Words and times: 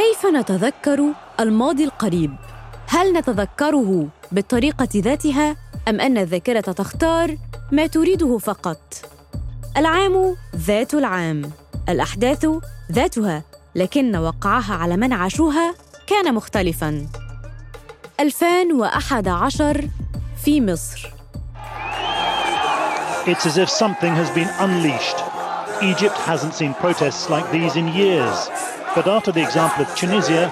كيف 0.00 0.26
نتذكر 0.26 1.04
الماضي 1.40 1.84
القريب 1.84 2.34
هل 2.86 3.12
نتذكره 3.12 4.08
بالطريقة 4.32 4.88
ذاتها 4.96 5.56
أم 5.88 6.00
أن 6.00 6.18
الذاكرة 6.18 6.60
تختار 6.60 7.36
ما 7.72 7.86
تريده 7.86 8.38
فقط 8.38 8.80
العام 9.76 10.36
ذات 10.56 10.94
العام 10.94 11.50
الأحداث 11.88 12.46
ذاتها 12.92 13.42
لكن 13.74 14.16
وقعها 14.16 14.74
على 14.74 14.96
من 14.96 15.12
عاشوها 15.12 15.74
كان 16.06 16.34
مختلفا 16.34 17.06
2011 18.20 19.88
في 20.44 20.60
مصر 20.60 21.10
It's 23.26 23.46
as 23.46 23.58
if 23.58 23.68
something 23.68 24.14
has 24.14 24.30
been 24.30 24.50
unleashed. 24.64 25.18
Egypt 25.82 26.16
hasn't 26.30 26.54
seen 26.54 26.72
protests 26.74 27.28
like 27.28 27.46
these 27.52 27.76
in 27.76 27.88
years. 27.88 28.59
But 28.96 29.06
after 29.06 29.30
the 29.30 29.42
example 29.48 29.82
of 29.84 29.94
Tunisia, 30.00 30.50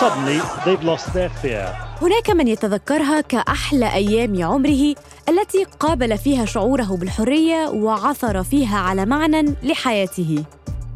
suddenly 0.00 0.38
they've 0.64 0.84
lost 0.90 1.06
their 1.12 1.30
fear. 1.42 1.68
هناك 2.02 2.30
من 2.30 2.48
يتذكرها 2.48 3.20
كأحلى 3.20 3.94
أيام 3.94 4.44
عمره 4.44 4.94
التي 5.28 5.64
قابل 5.80 6.18
فيها 6.18 6.44
شعوره 6.44 6.96
بالحرية 6.96 7.68
وعثر 7.68 8.42
فيها 8.42 8.78
على 8.78 9.06
معنى 9.06 9.54
لحياته. 9.62 10.44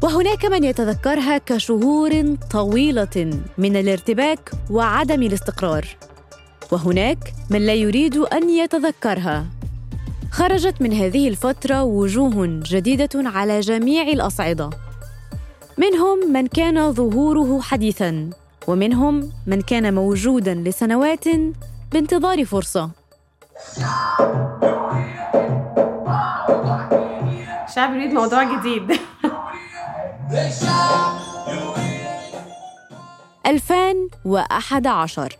وهناك 0.01 0.45
من 0.45 0.63
يتذكرها 0.63 1.37
كشهور 1.37 2.35
طويلة 2.51 3.41
من 3.57 3.75
الارتباك 3.75 4.51
وعدم 4.71 5.23
الاستقرار. 5.23 5.85
وهناك 6.71 7.33
من 7.49 7.65
لا 7.65 7.73
يريد 7.73 8.17
أن 8.17 8.49
يتذكرها. 8.49 9.45
خرجت 10.31 10.81
من 10.81 10.93
هذه 10.93 11.27
الفترة 11.27 11.83
وجوه 11.83 12.59
جديدة 12.65 13.09
على 13.15 13.59
جميع 13.59 14.03
الأصعدة. 14.03 14.69
منهم 15.79 16.33
من 16.33 16.47
كان 16.47 16.93
ظهوره 16.93 17.61
حديثاً 17.61 18.29
ومنهم 18.67 19.31
من 19.47 19.61
كان 19.61 19.93
موجودا 19.93 20.53
لسنوات 20.53 21.23
بانتظار 21.91 22.45
فرصة. 22.45 22.89
الشعب 27.67 27.95
يريد 27.95 28.13
موضوع 28.13 28.59
جديد. 28.59 28.99
2011 33.45 35.37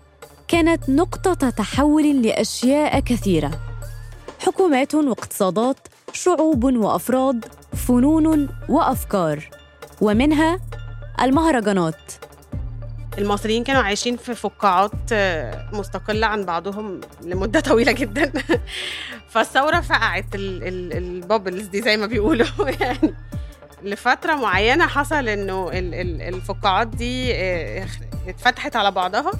كانت 0.48 0.90
نقطة 0.90 1.50
تحول 1.50 2.22
لأشياء 2.22 3.00
كثيرة. 3.00 3.52
حكومات 4.46 4.96
واقتصادات 4.96 5.78
شعوب 6.14 6.64
وأفراد 6.64 7.46
فنون 7.88 8.50
وأفكار. 8.70 9.59
ومنها 10.02 10.60
المهرجانات. 11.22 12.12
المصريين 13.18 13.64
كانوا 13.64 13.82
عايشين 13.82 14.18
في 14.18 14.36
فقاعات 14.36 14.92
آه، 15.12 15.70
مستقلة 15.74 16.28
عن 16.28 16.46
بعضهم 16.46 17.02
لمدة 17.22 17.60
طويلة 17.60 17.92
جدا. 17.92 18.32
فالثورة 19.32 19.80
فقعت 19.80 20.26
البابلز 20.36 21.68
دي 21.68 21.82
زي 21.82 21.98
ما 21.98 22.06
بيقولوا. 22.06 22.48
يعني 22.82 23.14
لفترة 23.84 24.36
معينة 24.36 24.88
حصل 24.88 25.28
إنه 25.28 25.70
الفقاعات 26.30 26.88
دي 26.88 27.36
آه، 27.36 27.88
اتفتحت 28.28 28.76
على 28.76 28.92
بعضها. 28.92 29.32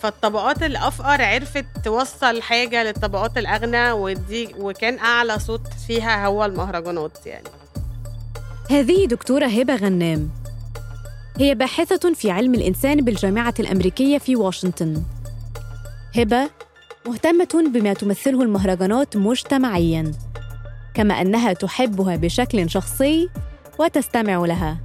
فالطبقات 0.00 0.62
الأفقر 0.62 1.22
عرفت 1.22 1.66
توصل 1.84 2.42
حاجة 2.42 2.82
للطبقات 2.82 3.38
الأغنى 3.38 3.92
ودي 3.92 4.54
وكان 4.58 4.98
أعلى 4.98 5.38
صوت 5.38 5.66
فيها 5.86 6.26
هو 6.26 6.44
المهرجانات 6.44 7.26
يعني. 7.26 7.61
هذه 8.72 9.06
دكتورة 9.06 9.46
هبة 9.46 9.76
غنام 9.76 10.30
هي 11.38 11.54
باحثة 11.54 12.14
في 12.14 12.30
علم 12.30 12.54
الإنسان 12.54 12.96
بالجامعة 12.96 13.54
الأمريكية 13.60 14.18
في 14.18 14.36
واشنطن. 14.36 15.02
هبة 16.16 16.50
مهتمة 17.06 17.70
بما 17.74 17.92
تمثله 17.92 18.42
المهرجانات 18.42 19.16
مجتمعياً، 19.16 20.12
كما 20.94 21.20
أنها 21.20 21.52
تحبها 21.52 22.16
بشكل 22.16 22.70
شخصي 22.70 23.28
وتستمع 23.78 24.46
لها. 24.46 24.78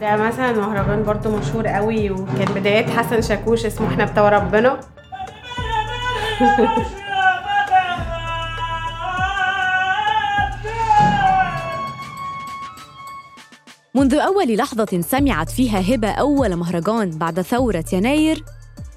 ده 0.00 0.16
مثلا 0.16 0.52
مهرجان 0.52 1.02
برضه 1.02 1.36
مشهور 1.36 1.66
قوي 1.66 2.10
وكان 2.10 2.54
بدايات 2.54 2.90
حسن 2.90 3.22
شاكوش 3.22 3.66
اسمه 3.66 3.88
إحنا 3.88 4.04
بتوع 4.04 4.28
ربنا 4.28 4.80
منذ 13.94 14.14
أول 14.14 14.56
لحظة 14.56 15.00
سمعت 15.00 15.50
فيها 15.50 15.94
هبة 15.94 16.10
أول 16.10 16.56
مهرجان 16.56 17.10
بعد 17.10 17.40
ثورة 17.40 17.84
يناير 17.92 18.44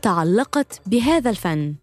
تعلقت 0.02 0.82
بهذا 0.86 1.30
الفن. 1.30 1.76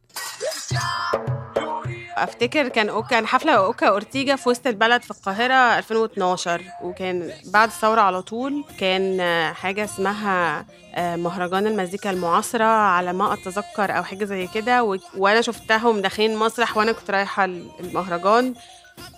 أفتكر 2.17 2.69
كان 2.69 3.03
كان 3.11 3.27
حفلة 3.27 3.53
أوكا 3.53 3.89
أورتيجا 3.89 4.37
في 4.37 4.49
وسط 4.49 4.67
البلد 4.67 5.03
في 5.03 5.11
القاهرة 5.11 5.79
2012 5.79 6.63
وكان 6.83 7.31
بعد 7.47 7.69
الثورة 7.69 8.01
على 8.01 8.23
طول 8.23 8.65
كان 8.81 9.21
حاجة 9.55 9.85
اسمها 9.85 10.67
آه، 10.95 11.17
مهرجان 11.17 11.67
المزيكا 11.67 12.11
المعاصرة 12.11 12.65
على 12.65 13.13
ما 13.13 13.33
أتذكر 13.35 13.99
أو 13.99 14.03
حاجة 14.03 14.25
زي 14.25 14.47
كده 14.47 14.99
وأنا 15.17 15.41
شفتهم 15.41 16.01
داخلين 16.01 16.37
مسرح 16.37 16.77
وأنا 16.77 16.93
كنت 16.93 17.11
رايحة 17.11 17.45
المهرجان. 17.81 18.55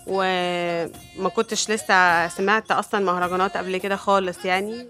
وما 0.06 1.28
كنتش 1.36 1.70
لسه 1.70 2.28
سمعت 2.28 2.70
أصلا 2.70 3.04
مهرجانات 3.04 3.56
قبل 3.56 3.76
كده 3.76 3.96
خالص 3.96 4.44
يعني 4.44 4.88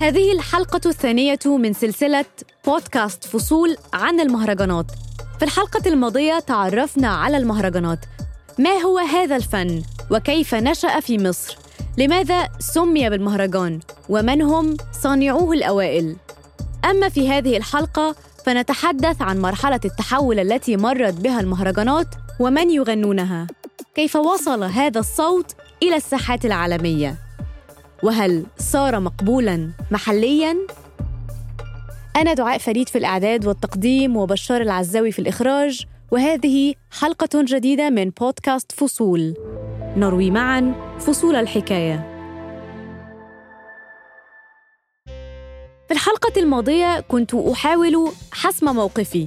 هذه 0.00 0.32
الحلقة 0.32 0.80
الثانية 0.86 1.38
من 1.46 1.72
سلسلة 1.72 2.24
بودكاست 2.66 3.24
فصول 3.24 3.76
عن 3.92 4.20
المهرجانات. 4.20 4.86
في 5.38 5.44
الحلقة 5.44 5.82
الماضية 5.86 6.38
تعرفنا 6.38 7.08
على 7.08 7.36
المهرجانات. 7.36 7.98
ما 8.58 8.70
هو 8.70 8.98
هذا 8.98 9.36
الفن؟ 9.36 9.82
وكيف 10.10 10.54
نشأ 10.54 11.00
في 11.00 11.18
مصر؟ 11.18 11.58
لماذا 11.98 12.48
سمي 12.58 13.10
بالمهرجان؟ 13.10 13.80
ومن 14.08 14.42
هم 14.42 14.76
صانعوه 14.92 15.52
الأوائل؟ 15.52 16.16
أما 16.84 17.08
في 17.08 17.30
هذه 17.30 17.56
الحلقة 17.56 18.14
فنتحدث 18.50 19.22
عن 19.22 19.40
مرحلة 19.40 19.80
التحول 19.84 20.38
التي 20.38 20.76
مرت 20.76 21.14
بها 21.14 21.40
المهرجانات 21.40 22.06
ومن 22.40 22.70
يغنونها. 22.70 23.46
كيف 23.94 24.16
وصل 24.16 24.64
هذا 24.64 25.00
الصوت 25.00 25.54
إلى 25.82 25.96
الساحات 25.96 26.44
العالمية؟ 26.44 27.16
وهل 28.02 28.46
صار 28.58 29.00
مقبولا 29.00 29.70
محليا؟ 29.90 30.56
أنا 32.16 32.34
دعاء 32.34 32.58
فريد 32.58 32.88
في 32.88 32.98
الإعداد 32.98 33.46
والتقديم 33.46 34.16
وبشار 34.16 34.60
العزاوي 34.60 35.12
في 35.12 35.18
الإخراج 35.18 35.86
وهذه 36.10 36.74
حلقة 37.00 37.28
جديدة 37.34 37.90
من 37.90 38.10
بودكاست 38.10 38.72
فصول. 38.72 39.34
نروي 39.96 40.30
معا 40.30 40.74
فصول 40.98 41.36
الحكاية. 41.36 42.09
في 45.90 45.94
الحلقة 45.96 46.32
الماضية 46.36 47.00
كنت 47.00 47.34
أحاول 47.34 48.12
حسم 48.32 48.74
موقفي. 48.74 49.24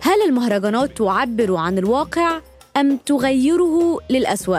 هل 0.00 0.22
المهرجانات 0.28 0.98
تعبر 0.98 1.56
عن 1.56 1.78
الواقع 1.78 2.40
أم 2.76 2.96
تغيره 2.96 4.00
للأسوأ؟ 4.10 4.58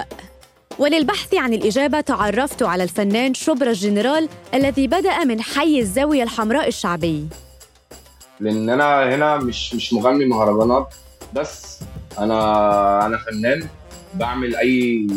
وللبحث 0.79 1.33
عن 1.35 1.53
الإجابة 1.53 2.01
تعرفت 2.01 2.63
على 2.63 2.83
الفنان 2.83 3.33
شبرا 3.33 3.69
الجنرال 3.69 4.29
الذي 4.53 4.87
بدأ 4.87 5.23
من 5.23 5.41
حي 5.41 5.79
الزاوية 5.79 6.23
الحمراء 6.23 6.67
الشعبي. 6.67 7.27
لأن 8.39 8.69
أنا 8.69 9.15
هنا 9.15 9.37
مش 9.37 9.75
مش 9.75 9.93
مغني 9.93 10.25
مهرجانات 10.25 10.87
بس 11.33 11.79
أنا 12.19 13.05
أنا 13.05 13.17
فنان 13.17 13.67
بعمل 14.13 14.55
أي 14.55 15.07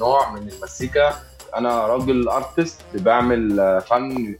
نوع 0.00 0.30
من 0.30 0.48
المزيكا. 0.48 1.14
أنا 1.56 1.86
راجل 1.86 2.28
أرتست 2.28 2.80
بعمل 2.94 3.56
فن 3.90 4.36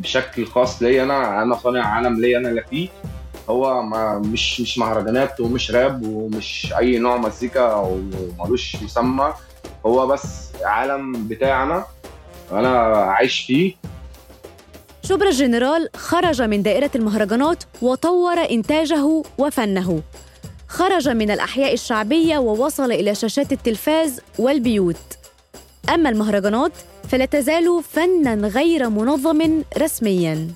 بشكل 0.00 0.46
خاص 0.46 0.82
ليا 0.82 1.02
أنا 1.02 1.42
أنا 1.42 1.56
صانع 1.56 1.86
عالم 1.86 2.20
ليا 2.20 2.38
أنا 2.38 2.48
اللي 2.48 2.64
فيه. 2.70 2.88
هو 3.50 3.82
ما 3.82 4.18
مش 4.18 4.60
مش 4.60 4.78
مهرجانات 4.78 5.40
ومش 5.40 5.70
راب 5.70 6.02
ومش 6.06 6.72
أي 6.78 6.98
نوع 6.98 7.16
مزيكا 7.16 7.74
ومالوش 7.74 8.76
مسمى. 8.82 9.34
هو 9.86 10.06
بس 10.06 10.24
عالم 10.64 11.28
بتاعنا 11.28 11.84
أنا 12.52 12.78
عايش 12.96 13.40
فيه. 13.40 13.74
شبرا 15.02 15.28
الجنرال 15.28 15.88
خرج 15.96 16.42
من 16.42 16.62
دائرة 16.62 16.90
المهرجانات 16.94 17.64
وطور 17.82 18.38
إنتاجه 18.50 19.22
وفنه. 19.38 20.02
خرج 20.68 21.08
من 21.08 21.30
الأحياء 21.30 21.72
الشعبية 21.72 22.38
ووصل 22.38 22.92
إلى 22.92 23.14
شاشات 23.14 23.52
التلفاز 23.52 24.20
والبيوت. 24.38 24.96
أما 25.94 26.08
المهرجانات 26.08 26.72
فلا 27.08 27.24
تزال 27.24 27.82
فناً 27.92 28.34
غير 28.34 28.88
منظم 28.88 29.62
رسمياً 29.78 30.48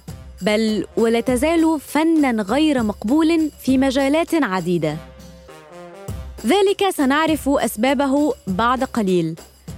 بل 0.43 0.87
ولا 0.97 1.21
تزال 1.21 1.81
فنا 1.81 2.43
غير 2.43 2.83
مقبول 2.83 3.51
في 3.63 3.79
مجالات 3.79 4.35
عديدة. 4.35 4.97
ذلك 6.47 6.91
سنعرف 6.91 7.49
أسبابه 7.49 8.35
بعد 8.47 8.85
قليل. 8.85 9.35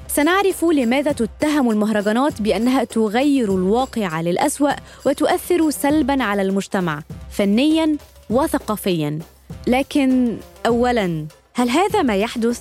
سنعرف 0.09 0.65
لماذا 0.65 1.12
تتهم 1.12 1.71
المهرجانات 1.71 2.43
بأنها 2.43 2.85
تغير 2.85 3.55
الواقع 3.55 4.20
للأسوأ 4.20 4.73
وتؤثر 5.06 5.70
سلباً 5.70 6.23
على 6.23 6.43
المجتمع 6.43 7.03
فنياً 7.31 7.97
وثقافياً. 8.31 9.19
لكن 9.67 10.37
أولاً 10.67 11.27
هل 11.55 11.70
هذا 11.70 12.03
ما 12.03 12.17
يحدث؟ 12.17 12.61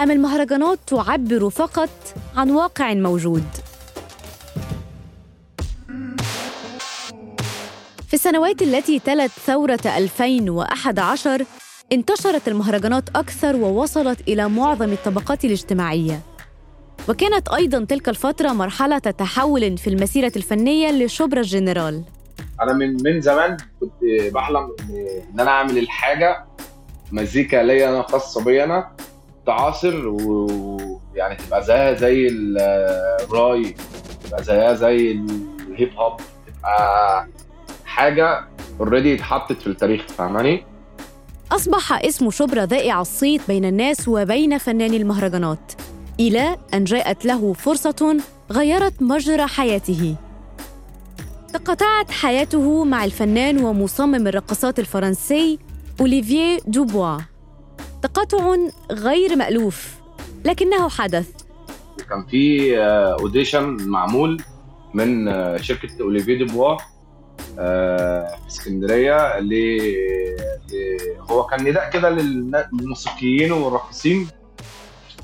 أم 0.00 0.10
المهرجانات 0.10 0.78
تعبر 0.86 1.50
فقط 1.50 1.88
عن 2.36 2.50
واقع 2.50 2.94
موجود؟ 2.94 3.44
في 8.08 8.14
السنوات 8.14 8.62
التي 8.62 8.98
تلت 8.98 9.30
ثورة 9.30 9.78
2011 9.86 11.44
انتشرت 11.92 12.48
المهرجانات 12.48 13.08
أكثر 13.16 13.56
ووصلت 13.56 14.28
إلى 14.28 14.48
معظم 14.48 14.92
الطبقات 14.92 15.44
الاجتماعية. 15.44 16.20
وكانت 17.08 17.48
أيضا 17.48 17.84
تلك 17.84 18.08
الفترة 18.08 18.48
مرحلة 18.48 18.98
تحول 18.98 19.78
في 19.78 19.90
المسيرة 19.90 20.32
الفنية 20.36 20.90
لشبرا 20.90 21.40
الجنرال 21.40 22.04
أنا 22.62 22.72
من 22.72 23.02
من 23.02 23.20
زمان 23.20 23.56
كنت 23.80 23.92
بحلم 24.34 24.76
إن 25.34 25.40
أنا 25.40 25.50
أعمل 25.50 25.78
الحاجة 25.78 26.44
مزيكا 27.12 27.56
ليا 27.56 27.88
أنا 27.90 28.02
خاصة 28.02 28.44
بيا 28.44 28.64
أنا. 28.64 28.90
تعاصر 29.46 30.08
ويعني 30.08 31.36
تبقى 31.36 31.62
زيها 31.64 31.94
زي 31.94 32.28
الراي 32.30 33.74
تبقى 34.24 34.44
زيها 34.44 34.74
زي 34.74 35.12
الهيب 35.68 35.92
هوب 35.98 36.20
تبقى 36.46 37.26
حاجة 37.84 38.44
اوريدي 38.80 39.14
اتحطت 39.14 39.62
في 39.62 39.66
التاريخ 39.66 40.06
فاهماني؟ 40.06 40.64
أصبح 41.52 41.92
اسم 41.92 42.30
شبرا 42.30 42.64
ذائع 42.66 43.00
الصيت 43.00 43.40
بين 43.48 43.64
الناس 43.64 44.08
وبين 44.08 44.58
فناني 44.58 44.96
المهرجانات. 44.96 45.72
إلى 46.20 46.56
أن 46.74 46.84
جاءت 46.84 47.24
له 47.24 47.52
فرصة 47.52 48.16
غيرت 48.52 49.02
مجرى 49.02 49.46
حياته. 49.46 50.16
تقاطعت 51.52 52.10
حياته 52.10 52.84
مع 52.84 53.04
الفنان 53.04 53.64
ومصمم 53.64 54.26
الرقصات 54.26 54.78
الفرنسي 54.78 55.58
أوليفييه 56.00 56.58
دوبوا 56.66 57.16
تقاطع 58.02 58.56
غير 58.90 59.36
مألوف 59.36 59.88
لكنه 60.44 60.88
حدث. 60.88 61.28
كان 62.10 62.26
في 62.26 62.76
audition 63.20 63.76
معمول 63.80 64.42
من 64.94 65.28
آه، 65.28 65.56
شركة 65.56 65.88
اوليفيه 66.00 66.38
ديبوا 66.38 66.76
آه، 67.58 68.36
في 68.42 68.48
اسكندرية 68.48 69.38
ل- 69.40 69.80
هو 71.30 71.46
كان 71.46 71.64
نداء 71.68 71.90
كده 71.90 72.10
للموسيقيين 72.10 73.52
والراقصين 73.52 74.28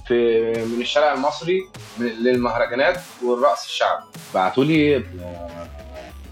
في 0.08 0.42
من 0.76 0.80
الشارع 0.80 1.12
المصري 1.14 1.60
للمهرجانات 2.00 3.00
والرقص 3.24 3.64
الشعبي 3.64 4.02
بعتوا 4.34 4.64
لي 4.64 4.96
آه، 4.96 5.02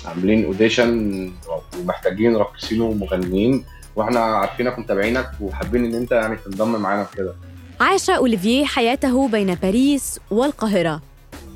عاملين 0.06 0.44
audition 0.45 1.33
ومحتاجين 1.81 2.37
راقصين 2.37 2.81
ومغنيين. 2.81 3.64
وإحنا 3.96 4.20
عارفينك 4.20 4.79
ومتابعينك 4.79 5.31
وحابين 5.41 5.85
إن 5.85 5.94
أنت 5.94 6.12
يعني 6.12 6.37
تنضم 6.37 6.81
معانا 6.81 7.06
كده 7.17 7.35
عاش 7.81 8.11
أوليفييه 8.11 8.64
حياته 8.64 9.29
بين 9.29 9.55
باريس 9.55 10.20
والقاهرة. 10.31 11.00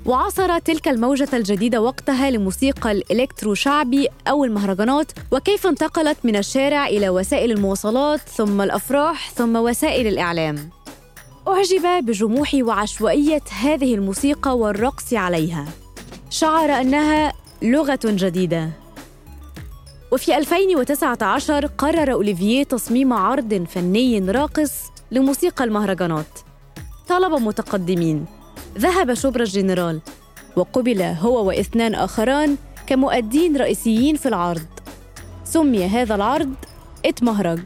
وعاصر 0.06 0.58
تلك 0.58 0.88
الموجة 0.88 1.28
الجديدة 1.32 1.80
وقتها 1.80 2.30
لموسيقى 2.30 2.92
الإلكترو 2.92 3.54
شعبي 3.54 4.08
أو 4.28 4.44
المهرجانات 4.44 5.12
وكيف 5.30 5.66
انتقلت 5.66 6.18
من 6.24 6.36
الشارع 6.36 6.86
إلى 6.86 7.08
وسائل 7.08 7.52
المواصلات 7.52 8.20
ثم 8.20 8.60
الأفراح 8.60 9.30
ثم 9.30 9.56
وسائل 9.56 10.06
الإعلام. 10.06 10.70
أعجب 11.48 12.06
بجموح 12.06 12.54
وعشوائية 12.54 13.42
هذه 13.60 13.94
الموسيقى 13.94 14.58
والرقص 14.58 15.12
عليها. 15.14 15.64
شعر 16.30 16.70
أنها 16.70 17.32
لغة 17.62 18.00
جديدة. 18.04 18.70
وفي 20.12 20.36
2019 20.36 21.66
قرر 21.66 22.12
أوليفييه 22.12 22.64
تصميم 22.64 23.12
عرض 23.12 23.66
فني 23.70 24.18
راقص 24.18 24.72
لموسيقى 25.10 25.64
المهرجانات. 25.64 26.38
طلب 27.08 27.42
متقدمين. 27.42 28.26
ذهب 28.78 29.14
شبرا 29.14 29.42
الجنرال 29.42 30.00
وقبل 30.56 31.02
هو 31.02 31.48
واثنان 31.48 31.94
آخران 31.94 32.56
كمؤدين 32.86 33.56
رئيسيين 33.56 34.16
في 34.16 34.28
العرض. 34.28 34.66
سمي 35.44 35.84
هذا 35.84 36.14
العرض 36.14 36.54
اتمهرج. 37.04 37.60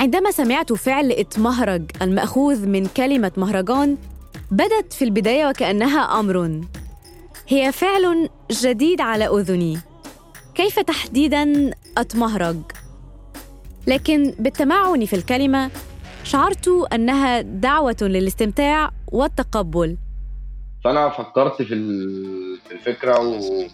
عندما 0.00 0.30
سمعت 0.30 0.72
فعل 0.72 1.12
اتمهرج 1.12 1.82
المأخوذ 2.02 2.66
من 2.66 2.86
كلمة 2.86 3.32
مهرجان 3.36 3.96
بدت 4.50 4.92
في 4.92 5.04
البداية 5.04 5.46
وكأنها 5.46 6.20
أمر. 6.20 6.60
هي 7.48 7.72
فعل 7.72 8.28
جديد 8.50 9.00
على 9.00 9.26
أذني. 9.26 9.78
كيف 10.56 10.78
تحديداً 10.78 11.70
أتمهرج؟ 11.98 12.56
لكن 13.86 14.34
بالتمعن 14.38 15.04
في 15.04 15.16
الكلمة 15.16 15.70
شعرت 16.24 16.68
أنها 16.92 17.40
دعوة 17.40 17.96
للاستمتاع 18.02 18.90
والتقبل. 19.12 19.96
فأنا 20.84 21.08
فكرت 21.08 21.62
في 21.62 21.74
ال- 21.74 22.58
في 22.68 22.74
الفكرة 22.74 23.20
و... 23.20 23.64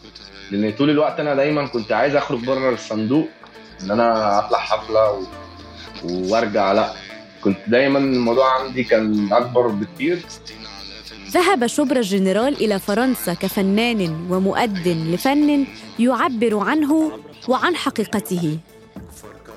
لأن 0.50 0.73
طول 0.73 0.90
الوقت 0.90 1.20
أنا 1.20 1.34
دايما 1.34 1.67
كنت 1.67 1.93
عايز 1.93 2.14
أخرج 2.17 2.44
بره 2.44 2.70
الصندوق 2.75 3.28
إن 3.82 3.90
أنا 3.90 4.38
أطلع 4.38 4.58
حفلة 4.58 5.11
و... 5.12 5.23
وأرجع 6.05 6.73
لأ. 6.73 6.93
كنت 7.44 7.58
دايما 7.67 7.99
الموضوع 7.99 8.61
عندي 8.61 8.85
كان 8.85 9.32
أكبر 9.32 9.67
بكتير. 9.69 10.23
ذهب 11.32 11.67
شبرا 11.67 11.99
الجنرال 11.99 12.55
إلى 12.55 12.79
فرنسا 12.79 13.34
كفنان 13.34 14.26
ومؤد 14.31 14.88
لفن 14.88 15.64
يعبر 15.99 16.58
عنه 16.58 17.11
وعن 17.49 17.76
حقيقته. 17.76 18.58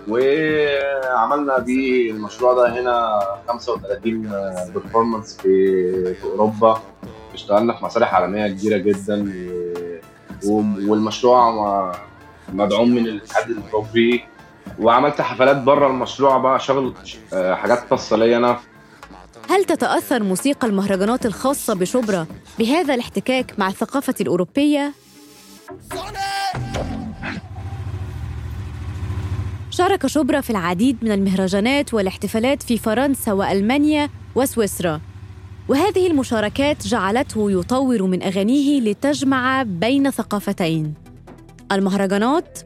وعملنا 0.08 1.60
دي 1.60 2.12
المشروع 2.12 2.54
ده 2.54 2.80
هنا 2.82 3.20
35 3.48 4.32
بيرفورمانس 4.74 5.38
في 5.38 6.14
في 6.16 6.24
أوروبا. 6.24 6.82
اشتغلنا 7.34 7.74
في 7.74 7.86
مسارح 7.86 8.14
عالمية 8.16 8.48
كبيرة 8.48 8.78
جدا. 8.78 9.34
والمشروع 10.88 11.92
مدعوم 12.54 12.90
من 12.92 13.06
الاتحاد 13.08 13.50
الأوروبي. 13.50 14.24
وعملت 14.80 15.22
حفلات 15.22 15.58
بره 15.58 15.88
المشروع 15.88 16.38
بقى 16.38 16.60
شغل 16.60 16.94
آه، 17.34 17.56
حاجات 17.56 17.90
خاصه 17.90 18.16
ليا 18.18 18.38
أنا 18.38 18.60
هل 19.56 19.64
تتأثر 19.64 20.24
موسيقى 20.24 20.68
المهرجانات 20.68 21.26
الخاصة 21.26 21.74
بشبرا 21.74 22.28
بهذا 22.60 22.94
الاحتكاك 22.94 23.60
مع 23.60 23.68
الثقافة 23.68 24.14
الأوروبية؟ 24.22 24.94
شارك 29.70 30.08
شبرا 30.08 30.42
في 30.42 30.50
العديد 30.50 30.98
من 31.02 31.12
المهرجانات 31.12 31.94
والاحتفالات 31.94 32.64
في 32.64 32.78
فرنسا 32.78 33.32
وألمانيا 33.32 34.10
وسويسرا. 34.36 35.02
وهذه 35.68 36.08
المشاركات 36.08 36.88
جعلته 36.88 37.52
يطور 37.52 38.04
من 38.04 38.24
أغانيه 38.24 38.82
لتجمع 38.82 39.64
بين 39.64 40.12
ثقافتين. 40.12 40.94
المهرجانات 41.72 42.60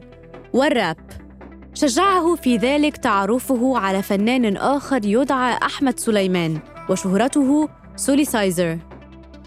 والراب. 0.52 0.96
شجعه 1.74 2.34
في 2.34 2.56
ذلك 2.56 2.96
تعرفه 2.96 3.78
على 3.78 4.02
فنان 4.02 4.56
آخر 4.56 5.00
يدعى 5.04 5.58
أحمد 5.62 5.98
سليمان. 5.98 6.60
وشهرته 6.88 7.68
سوليسايزر 7.96 8.78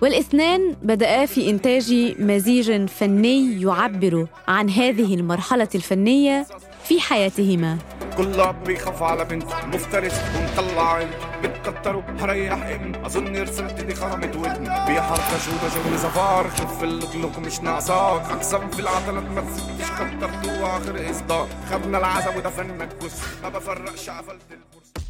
والإثنان 0.02 0.75
بدأا 0.84 1.25
في 1.25 1.50
إنتاج 1.50 2.16
مزيج 2.20 2.86
فني 2.86 3.62
يعبر 3.62 4.28
عن 4.48 4.70
هذه 4.70 5.16
المرحلة 5.16 5.70
الفنية 5.75 6.46
في 6.84 7.02
حياتهما. 7.02 7.78
كل 8.18 8.40
اب 8.40 8.63
بيخاف 8.63 9.04
على 9.04 9.25
بنت 9.25 9.44
مفترس 9.74 10.22
ومطلع 10.36 10.94
عين 10.94 11.08
بتكتروا 11.44 12.02
هريح 12.20 12.68
ابن. 12.68 13.06
أظن 13.06 13.38
رسمت 13.38 13.82
دي 13.82 13.96
خرمت 13.96 14.36
ودن. 14.36 14.63
بيحرك 14.63 15.40
شو 15.46 15.52
ده 15.52 15.70
شغل 15.70 15.98
زفار. 15.98 16.50
خف 16.50 16.84
اللقلق 16.84 17.40
مش 17.40 17.60
ناقصاك. 17.62 18.32
أقسم 18.32 18.70
في 18.70 18.80
العضلات 18.80 19.24
ما 19.24 19.42
تسكتش 19.42 19.92
كترتوا 19.92 20.78
اخر 20.78 21.10
إصدار. 21.10 21.48
خدنا 21.72 21.98
العزب 21.98 22.50
فنك 22.50 22.90
بص 23.06 23.22
ما 23.44 23.50
بفرقش 23.50 24.10
قفلت 24.10 24.42
البورصه 24.52 25.03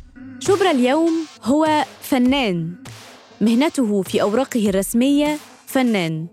شبرا 0.47 0.71
اليوم 0.71 1.11
هو 1.43 1.85
فنان. 2.01 2.73
مهنته 3.41 4.01
في 4.01 4.21
أوراقه 4.21 4.69
الرسمية 4.69 5.37
فنان. 5.65 6.27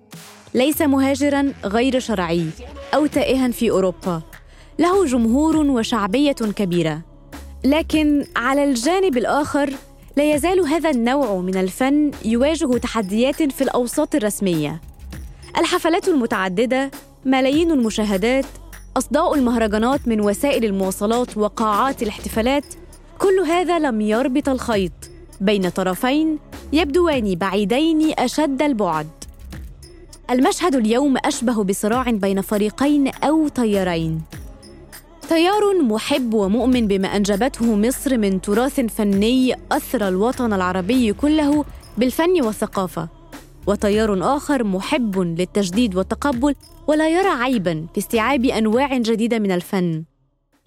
ليس 0.54 0.82
مهاجرا 0.82 1.52
غير 1.64 2.00
شرعي 2.00 2.46
أو 2.94 3.06
تائها 3.06 3.48
في 3.48 3.70
أوروبا. 3.70 4.22
له 4.78 5.06
جمهور 5.06 5.56
وشعبية 5.56 6.32
كبيرة. 6.32 7.02
لكن 7.64 8.24
على 8.36 8.64
الجانب 8.64 9.16
الآخر 9.16 9.70
لا 10.16 10.34
يزال 10.34 10.60
هذا 10.60 10.90
النوع 10.90 11.40
من 11.40 11.56
الفن 11.56 12.10
يواجه 12.24 12.78
تحديات 12.78 13.42
في 13.42 13.64
الأوساط 13.64 14.14
الرسمية. 14.14 14.80
الحفلات 15.58 16.08
المتعددة 16.08 16.90
ملايين 17.24 17.70
المشاهدات 17.70 18.46
أصداء 18.96 19.34
المهرجانات 19.34 20.08
من 20.08 20.20
وسائل 20.20 20.64
المواصلات 20.64 21.36
وقاعات 21.36 22.02
الاحتفالات 22.02 22.64
كل 23.20 23.40
هذا 23.40 23.78
لم 23.78 24.00
يربط 24.00 24.48
الخيط. 24.48 24.92
بين 25.40 25.68
طرفين 25.68 26.38
يبدوان 26.72 27.34
بعيدين 27.34 28.14
أشد 28.18 28.62
البعد. 28.62 29.08
المشهد 30.30 30.74
اليوم 30.74 31.16
أشبه 31.24 31.64
بصراع 31.64 32.10
بين 32.10 32.40
فريقين 32.40 33.08
أو 33.08 33.48
تيارين. 33.48 34.22
تيار 35.28 35.82
محب 35.82 36.34
ومؤمن 36.34 36.86
بما 36.86 37.16
أنجبته 37.16 37.76
مصر 37.76 38.18
من 38.18 38.40
تراث 38.40 38.80
فني 38.80 39.56
أثرى 39.72 40.08
الوطن 40.08 40.52
العربي 40.52 41.12
كله 41.12 41.64
بالفن 41.98 42.42
والثقافة. 42.42 43.08
وتيار 43.66 44.36
آخر 44.36 44.64
محب 44.64 45.18
للتجديد 45.18 45.96
والتقبل 45.96 46.54
ولا 46.86 47.08
يرى 47.08 47.28
عيبا 47.28 47.86
في 47.94 47.98
استيعاب 47.98 48.44
أنواع 48.44 48.98
جديدة 48.98 49.38
من 49.38 49.52
الفن 49.52 50.04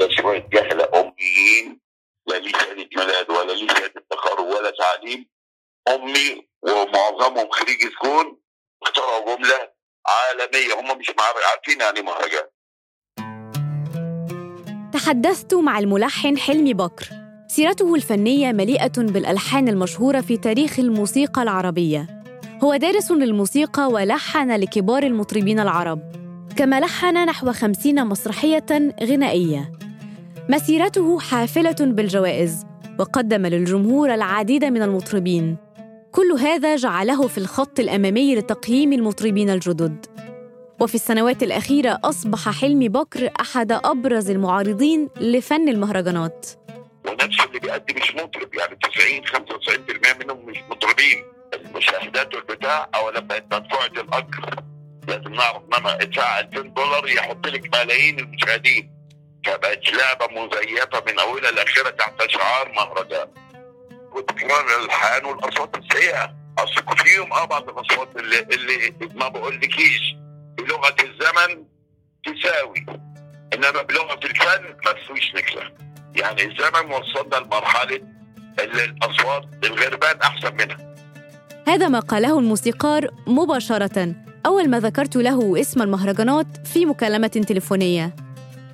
شوية 0.10 0.48
جهلة 0.54 0.88
أميين 0.94 1.80
لا 2.28 2.40
ليه 2.40 2.52
شهادة 2.52 2.90
ميلاد 2.98 3.30
ولا 3.30 3.54
ليه 3.54 3.68
شهادة 3.68 4.06
تخرج 4.12 4.46
ولا 4.46 4.73
تعليم 4.84 5.26
أمي 5.88 6.48
ومعظمهم 6.64 7.50
خريج 7.52 7.78
سكون 7.94 8.38
اخترعوا 8.84 9.36
جملة 9.36 9.70
عالمية 10.08 10.80
هم 10.80 11.00
مش 11.00 11.12
عارفين 11.52 11.82
يعني 11.82 12.02
مهرجان. 12.02 12.44
تحدثت 14.94 15.54
مع 15.54 15.80
الملحن 15.80 16.38
حلمي 16.38 16.74
بكر. 16.74 17.06
سيرته 17.48 17.96
الفنية 17.96 18.52
مليئة 18.52 18.98
بالألحان 18.98 19.68
المشهورة 19.68 20.22
في 20.22 20.38
تاريخ 20.38 20.80
الموسيقى 20.80 21.42
العربية. 21.42 22.24
هو 22.64 22.76
دارس 22.76 23.12
للموسيقى 23.12 23.88
ولحن 23.88 24.52
لكبار 24.52 25.04
المطربين 25.04 25.60
العرب. 25.60 26.00
كما 26.58 26.80
لحن 26.80 27.26
نحو 27.26 27.52
خمسين 27.52 28.06
مسرحية 28.06 28.66
غنائية. 29.04 29.72
مسيرته 30.50 31.20
حافلة 31.20 31.76
بالجوائز. 31.80 32.73
وقدم 33.00 33.46
للجمهور 33.46 34.14
العديد 34.14 34.66
من 34.66 34.82
المطربين. 34.82 35.58
كل 36.12 36.32
هذا 36.32 36.76
جعله 36.76 37.28
في 37.28 37.38
الخط 37.38 37.80
الأمامي 37.80 38.36
لتقييم 38.36 38.94
المطربين 38.94 39.50
الجدد. 39.50 40.06
وفي 40.82 40.96
السنوات 40.96 41.44
الأخيرة 41.44 42.00
أصبح 42.04 42.50
حلمي 42.62 42.90
بكر 42.90 43.30
أحد 43.42 43.72
أبرز 43.72 44.30
المعارضين 44.30 45.10
لفن 45.22 45.70
المهرجانات. 45.70 46.48
ونفسه 47.08 47.44
اللي 47.44 47.60
بيقدم 47.60 47.96
مش 48.02 48.16
مطرب 48.16 48.50
يعني 48.56 48.78
90 48.84 49.26
95% 49.26 50.24
منهم 50.24 50.46
مش 50.46 50.58
مطربين. 50.70 51.24
المشاهدات 51.54 52.36
والبتاع 52.36 52.90
اولا 52.96 53.20
بقت 53.20 53.44
مدفوعه 53.54 53.86
الاجر 54.04 54.56
لازم 55.08 55.34
نعرف 55.34 55.62
انما 55.74 56.02
ادفع 56.02 56.40
2000 56.40 56.62
دولار 56.62 57.08
يحط 57.10 57.48
لك 57.48 57.76
ملايين 57.76 58.20
المشاهدين. 58.20 58.93
فبقت 59.46 59.94
لعبة 59.94 60.28
مزيفة 60.28 61.04
من 61.08 61.20
أولها 61.20 61.52
لاخرها 61.52 61.92
تحت 61.92 62.30
شعار 62.30 62.72
مهرجان. 62.72 63.28
وتكرار 64.12 64.66
الالحان 64.80 65.26
والأصوات 65.26 65.78
السيئة. 65.78 66.36
أصل 66.60 66.98
فيهم 66.98 67.34
آه 67.34 67.46
بعض 67.46 67.70
الأصوات 67.70 68.16
اللي 68.16 68.40
اللي 68.40 68.94
ما 69.16 69.28
بقولكيش. 69.28 70.16
بلغه 70.58 70.96
الزمن 71.04 71.66
تساوي. 72.26 72.86
إنما 73.54 73.82
بلغه 73.82 74.20
الفن 74.24 74.76
ما 74.86 74.92
تسويش 74.92 75.36
نكله 75.36 75.72
يعني 76.16 76.44
الزمن 76.44 76.92
وصلنا 76.92 77.36
لمرحلة 77.36 78.02
اللي 78.60 78.84
الأصوات 78.84 79.46
الغربان 79.64 80.22
أحسن 80.22 80.56
منها. 80.56 80.96
هذا 81.68 81.88
ما 81.88 82.00
قاله 82.00 82.40
الموسيقار 82.40 83.10
مباشرة. 83.28 84.16
أول 84.46 84.70
ما 84.70 84.80
ذكرت 84.80 85.16
له 85.16 85.62
اسم 85.62 85.82
المهرجانات 85.82 86.68
في 86.68 86.86
مكالمة 86.86 87.28
تليفونية. 87.28 88.16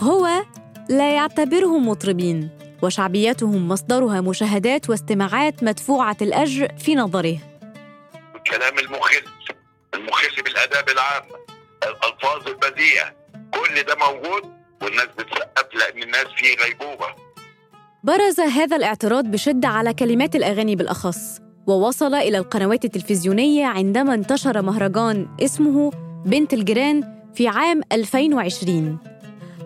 هو 0.01 0.27
لا 0.89 1.15
يعتبرهم 1.15 1.89
مطربين 1.89 2.49
وشعبيتهم 2.81 3.67
مصدرها 3.67 4.21
مشاهدات 4.21 4.89
واستماعات 4.89 5.63
مدفوعة 5.63 6.17
الأجر 6.21 6.67
في 6.77 6.95
نظره. 6.95 7.37
الكلام 8.35 8.79
المخل 8.79 9.23
المخل 9.93 10.43
بالآداب 10.43 10.89
العامة 10.89 11.35
الألفاظ 11.83 12.47
البذيئة 12.47 13.15
كل 13.53 13.83
ده 13.83 13.95
موجود 13.95 14.43
والناس 14.81 15.07
بتسقف 15.19 15.67
لأن 15.73 16.03
الناس 16.03 16.25
في 16.37 16.45
غيبوبة. 16.63 17.07
برز 18.03 18.39
هذا 18.39 18.75
الاعتراض 18.75 19.25
بشدة 19.25 19.67
على 19.67 19.93
كلمات 19.93 20.35
الأغاني 20.35 20.75
بالأخص 20.75 21.39
ووصل 21.67 22.13
إلى 22.13 22.37
القنوات 22.37 22.85
التلفزيونية 22.85 23.65
عندما 23.65 24.13
انتشر 24.13 24.61
مهرجان 24.61 25.27
اسمه 25.43 25.91
بنت 26.25 26.53
الجيران 26.53 27.19
في 27.35 27.47
عام 27.47 27.81
2020 27.91 29.08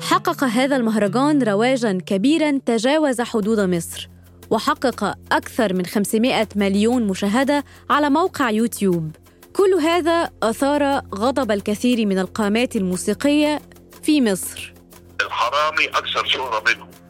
حقق 0.10 0.44
هذا 0.44 0.76
المهرجان 0.76 1.44
رواجاً 1.44 1.98
كبيراً 2.06 2.60
تجاوز 2.66 3.22
حدود 3.22 3.60
مصر 3.60 4.10
وحقق 4.50 5.18
أكثر 5.32 5.74
من 5.74 5.86
500 5.86 6.48
مليون 6.56 7.04
مشاهدة 7.08 7.64
على 7.90 8.10
موقع 8.10 8.50
يوتيوب. 8.50 9.12
كل 9.54 9.74
هذا 9.74 10.30
أثار 10.44 10.84
غضب 11.16 11.52
الكثير 11.52 12.06
من 12.06 12.20
القامات 12.20 12.76
الموسيقية 12.76 13.62
في 14.04 14.22
مصر. 14.22 14.74
الحرامي 15.22 15.86
أكثر 15.86 16.26
شهرة 16.26 16.64
منهم. 16.68 17.03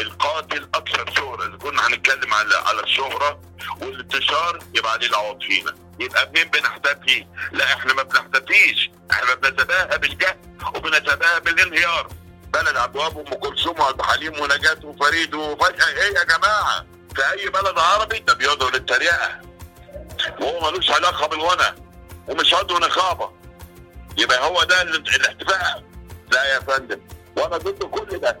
القاتل 0.00 0.68
أكثر 0.74 1.12
شهرة. 1.16 1.46
إذا 1.46 1.56
كنا 1.56 1.86
هنتكلم 1.86 2.34
على 2.34 2.54
على 2.56 2.82
الشهرة 2.82 3.40
والانتشار 3.80 4.58
يبقى 4.74 4.92
عليه 4.92 5.06
العوض 5.06 5.42
فينا 5.42 5.74
يبقى 6.00 6.30
منين 6.34 6.48
بنحتفي؟ 6.48 7.26
لا 7.52 7.64
إحنا 7.64 7.94
ما 7.94 8.02
بنحتفيش. 8.02 8.90
إحنا 9.10 9.34
بنتباهى 9.34 9.98
بالجهل 9.98 10.36
وبنتباهى 10.74 11.40
بالانهيار. 11.40 12.08
بلد 12.52 12.76
ابواب 12.76 13.18
أم 13.18 13.34
كلثوم 13.34 13.80
وعبد 13.80 14.00
الحليم 14.00 14.40
ونجاة 14.40 14.78
وفريد 14.84 15.34
وفجأة. 15.34 15.88
إيه 15.88 16.14
يا 16.14 16.24
جماعة؟ 16.24 16.86
في 17.16 17.30
أي 17.32 17.48
بلد 17.48 17.78
عربي؟ 17.78 18.18
ده 18.18 18.34
بيدعو 18.34 18.68
للتريقة. 18.68 19.40
وهو 20.40 20.70
ملوش 20.70 20.90
علاقة 20.90 21.26
بالغنى 21.26 21.76
ومش 22.28 22.54
عضو 22.54 22.78
نقابة. 22.78 23.30
يبقى 24.18 24.46
هو 24.46 24.62
ده 24.64 24.82
الاحتفاء. 24.82 25.84
لا 26.32 26.44
يا 26.44 26.60
فندم 26.60 27.00
وأنا 27.36 27.56
ضد 27.56 27.82
كل 27.84 28.18
ده. 28.18 28.40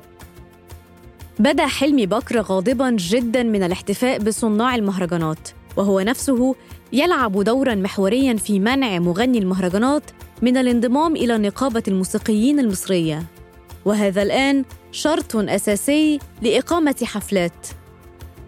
بدا 1.40 1.66
حلمي 1.66 2.06
بكر 2.06 2.40
غاضبا 2.40 2.90
جدا 2.90 3.42
من 3.42 3.62
الاحتفاء 3.62 4.18
بصناع 4.18 4.74
المهرجانات 4.74 5.48
وهو 5.76 6.00
نفسه 6.00 6.54
يلعب 6.92 7.42
دورا 7.42 7.74
محوريا 7.74 8.34
في 8.36 8.58
منع 8.58 8.98
مغني 8.98 9.38
المهرجانات 9.38 10.02
من 10.42 10.56
الانضمام 10.56 11.16
إلى 11.16 11.38
نقابة 11.38 11.82
الموسيقيين 11.88 12.60
المصرية. 12.60 13.22
وهذا 13.84 14.22
الآن 14.22 14.64
شرط 14.92 15.36
أساسي 15.36 16.18
لإقامة 16.42 16.96
حفلات. 17.04 17.66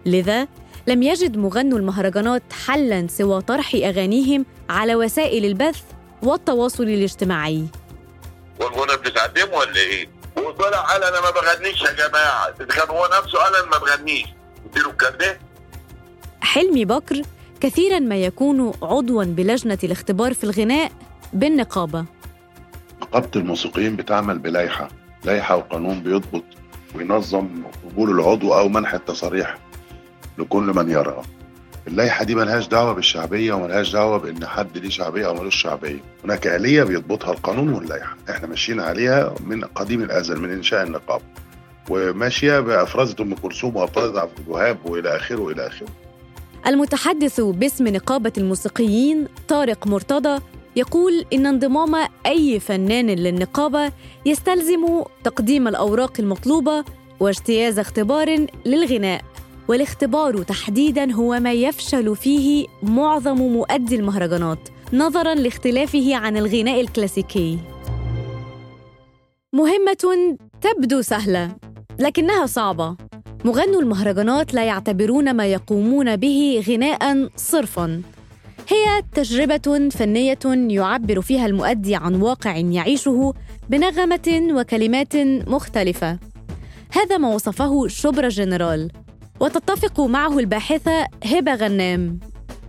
لذا 0.05 0.47
لم 0.87 1.03
يجد 1.03 1.37
مغنو 1.37 1.77
المهرجانات 1.77 2.43
حلا 2.65 3.07
سوى 3.07 3.41
طرح 3.41 3.75
أغانيهم 3.75 4.45
على 4.69 4.95
وسائل 4.95 5.45
البث 5.45 5.81
والتواصل 6.23 6.83
الاجتماعي. 6.83 7.63
والغنى 8.59 8.97
بتتعلمه 8.97 9.57
ولا 9.57 9.75
إيه؟ 9.75 10.22
وطلع 10.47 10.77
قال 10.77 11.03
أنا 11.03 11.21
ما 11.21 11.29
بغنيش 11.29 11.81
يا 11.81 11.91
جماعة. 11.91 12.51
كان 12.51 12.89
هو 12.89 13.09
نفسه 13.19 13.37
قال 13.39 13.55
أنا 13.55 13.65
ما 13.65 13.77
بغنيش. 13.77 14.25
اديله 14.71 14.89
الكارنيه 14.89 15.39
حلمي 16.41 16.85
بكر 16.85 17.21
كثيرا 17.61 17.99
ما 17.99 18.15
يكون 18.15 18.73
عضوا 18.81 19.23
بلجنة 19.23 19.77
الاختبار 19.83 20.33
في 20.33 20.43
الغناء 20.43 20.91
بالنقابة. 21.33 22.05
نقابة 23.01 23.29
الموسيقيين 23.35 23.95
بتعمل 23.95 24.39
بلائحه 24.39 24.87
لائحه 25.23 25.55
وقانون 25.55 26.03
بيضبط 26.03 26.43
وينظم 26.95 27.63
قبول 27.85 28.19
العضو 28.19 28.53
أو 28.53 28.69
منح 28.69 28.93
التصاريح 28.93 29.57
لكل 30.37 30.63
من 30.63 30.91
يرغب. 30.91 31.25
اللائحة 31.87 32.25
دي 32.25 32.35
ملهاش 32.35 32.67
دعوة 32.67 32.93
بالشعبية 32.93 33.53
وملهاش 33.53 33.91
دعوة 33.93 34.17
بإن 34.17 34.45
حد 34.45 34.77
ليه 34.77 34.89
شعبية 34.89 35.27
أو 35.27 35.33
ملوش 35.33 35.55
شعبية. 35.55 35.99
هناك 36.23 36.47
آلية 36.47 36.83
بيضبطها 36.83 37.31
القانون 37.31 37.73
واللائحة 37.73 38.15
إحنا 38.29 38.47
ماشيين 38.47 38.79
عليها 38.79 39.33
من 39.45 39.63
قديم 39.63 40.03
الأزل 40.03 40.39
من 40.41 40.49
إنشاء 40.51 40.83
النقابة 40.83 41.23
وماشية 41.89 42.59
بأفرازة 42.59 43.15
أم 43.19 43.35
كلثوم 43.35 43.75
وأفرازة 43.75 44.21
عبد 44.21 44.39
الوهاب 44.47 44.77
وإلى 44.85 45.15
آخره 45.15 45.41
وإلى 45.41 45.67
آخره. 45.67 45.87
المتحدث 46.67 47.41
باسم 47.41 47.87
نقابة 47.87 48.31
الموسيقيين 48.37 49.27
طارق 49.47 49.87
مرتضى 49.87 50.41
يقول 50.75 51.25
إن 51.33 51.45
انضمام 51.45 52.07
أي 52.25 52.59
فنان 52.59 53.09
للنقابة 53.09 53.91
يستلزم 54.25 55.03
تقديم 55.23 55.67
الأوراق 55.67 56.13
المطلوبة 56.19 56.83
واجتياز 57.19 57.79
اختبار 57.79 58.45
للغناء. 58.65 59.21
والاختبار 59.67 60.43
تحديدا 60.43 61.11
هو 61.11 61.39
ما 61.39 61.53
يفشل 61.53 62.15
فيه 62.15 62.65
معظم 62.83 63.37
مؤدي 63.37 63.95
المهرجانات 63.95 64.69
نظرا 64.93 65.35
لاختلافه 65.35 66.15
عن 66.15 66.37
الغناء 66.37 66.81
الكلاسيكي. 66.81 67.59
مهمة 69.53 70.37
تبدو 70.61 71.01
سهلة 71.01 71.55
لكنها 71.99 72.45
صعبة. 72.45 72.95
مغنو 73.45 73.79
المهرجانات 73.79 74.53
لا 74.53 74.63
يعتبرون 74.63 75.33
ما 75.33 75.45
يقومون 75.45 76.15
به 76.15 76.63
غناء 76.67 77.29
صرفا. 77.35 78.01
هي 78.69 79.03
تجربة 79.13 79.89
فنية 79.89 80.39
يعبر 80.45 81.21
فيها 81.21 81.45
المؤدي 81.45 81.95
عن 81.95 82.15
واقع 82.15 82.57
يعيشه 82.57 83.33
بنغمة 83.69 84.47
وكلمات 84.51 85.17
مختلفة. 85.47 86.19
هذا 86.91 87.17
ما 87.17 87.35
وصفه 87.35 87.87
شبرا 87.87 88.29
جنرال. 88.29 89.02
وتتفق 89.43 89.99
معه 90.01 90.39
الباحثة 90.39 91.07
هبة 91.25 91.55
غنام. 91.55 92.19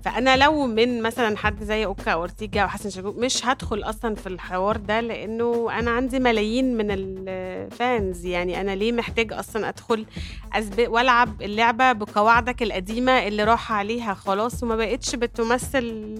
فأنا 0.05 0.37
لو 0.37 0.67
من 0.67 1.03
مثلا 1.03 1.37
حد 1.37 1.65
زي 1.65 1.85
أوكا 1.85 2.11
أورتيجا 2.11 2.61
أو 2.61 2.69
حسن 2.69 2.91
شاكوش 2.91 3.15
مش 3.15 3.47
هدخل 3.47 3.83
أصلا 3.83 4.15
في 4.15 4.27
الحوار 4.27 4.77
ده 4.77 5.01
لأنه 5.01 5.69
أنا 5.79 5.91
عندي 5.91 6.19
ملايين 6.19 6.77
من 6.77 6.87
ال 6.91 7.13
fans. 7.13 8.27
يعني 8.27 8.61
أنا 8.61 8.75
ليه 8.75 8.93
محتاج 8.93 9.33
أصلا 9.33 9.69
أدخل 9.69 10.07
اسبق 10.53 10.91
وألعب 10.91 11.43
اللعبة 11.43 11.93
بقواعدك 11.93 12.63
القديمة 12.63 13.13
اللي 13.13 13.45
راح 13.45 13.73
عليها 13.73 14.15
خلاص 14.15 14.63
وما 14.63 14.77
بقتش 14.77 15.15
بتمثل 15.15 16.15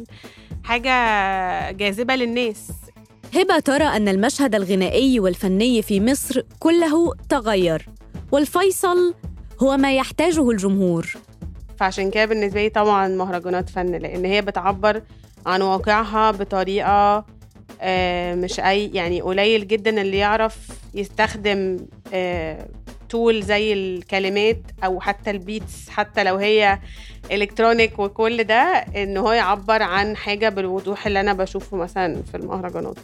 حاجة 0.65 0.91
جاذبة 1.71 2.15
للناس. 2.15 2.71
هبة 3.35 3.59
ترى 3.59 3.85
أن 3.85 4.09
المشهد 4.09 4.55
الغنائي 4.55 5.21
والفني 5.21 5.83
في 5.83 6.01
مصر 6.01 6.43
كله 6.59 7.15
تغير 7.29 7.87
والفيصل 8.33 9.15
هو 9.65 9.77
ما 9.77 9.97
يحتاجه 9.97 10.51
الجمهور. 10.51 11.13
فعشان 11.79 12.11
كده 12.11 12.25
بالنسبة 12.25 12.63
لي 12.63 12.69
طبعا 12.69 13.09
مهرجانات 13.09 13.71
فن 13.71 13.87
لأن 13.93 14.25
هي 14.25 14.43
بتعبر 14.43 15.03
عن 15.47 15.63
واقعها 15.63 16.31
بطريقة 16.31 17.25
آه، 17.81 18.35
مش 18.35 18.61
أي 18.61 18.91
يعني 18.95 19.21
قليل 19.21 19.67
جدا 19.69 20.01
اللي 20.01 20.19
يعرف 20.19 20.69
يستخدم 20.95 21.77
tool 23.09 23.43
زي 23.43 23.73
الكلمات 23.73 24.63
أو 24.85 25.01
حتى 25.01 25.31
ال 25.31 25.41
beats 25.41 25.89
حتى 25.89 26.25
لو 26.25 26.37
هي 26.37 26.79
الكترونيك 27.33 27.99
وكل 27.99 28.45
ده 28.45 28.85
إن 28.97 29.17
هو 29.17 29.33
يعبر 29.33 29.83
عن 29.83 30.17
حاجة 30.17 30.49
بالوضوح 30.49 31.07
اللي 31.07 31.21
أنا 31.21 31.33
بشوفه 31.33 31.77
مثلا 31.77 32.23
في 32.23 32.37
المهرجانات. 32.37 32.99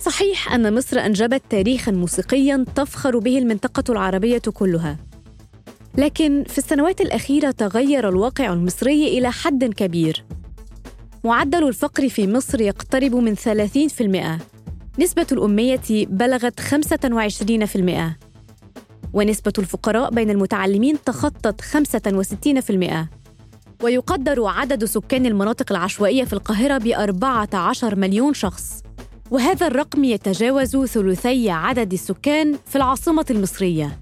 صحيح 0.00 0.52
أن 0.52 0.74
مصر 0.74 0.98
أنجبت 0.98 1.42
تاريخا 1.50 1.92
موسيقيا 1.92 2.64
تفخر 2.74 3.18
به 3.18 3.38
المنطقة 3.38 3.84
العربية 3.92 4.42
كلها. 4.54 4.96
لكن 5.98 6.44
في 6.48 6.58
السنوات 6.58 7.00
الأخيرة 7.00 7.50
تغير 7.50 8.08
الواقع 8.08 8.52
المصري 8.52 9.18
إلى 9.18 9.32
حد 9.32 9.64
كبير. 9.64 10.24
معدل 11.24 11.68
الفقر 11.68 12.08
في 12.08 12.26
مصر 12.26 12.60
يقترب 12.60 13.14
من 13.14 13.34
30% 13.36 14.40
نسبة 14.98 15.26
الأمية 15.32 15.80
بلغت 15.90 16.60
25% 16.60 18.16
ونسبة 19.12 19.52
الفقراء 19.58 20.10
بين 20.10 20.30
المتعلمين 20.30 20.98
تخطت 21.06 21.60
65% 21.60 23.08
ويقدر 23.82 24.46
عدد 24.46 24.84
سكان 24.84 25.26
المناطق 25.26 25.72
العشوائية 25.72 26.24
في 26.24 26.32
القاهرة 26.32 26.78
ب 26.78 26.86
14 26.86 27.96
مليون 27.96 28.34
شخص. 28.34 28.82
وهذا 29.30 29.66
الرقم 29.66 30.04
يتجاوز 30.04 30.76
ثلثي 30.76 31.50
عدد 31.50 31.92
السكان 31.92 32.54
في 32.66 32.76
العاصمة 32.76 33.26
المصرية. 33.30 33.98